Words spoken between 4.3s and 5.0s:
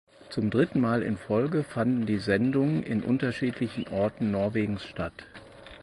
Norwegens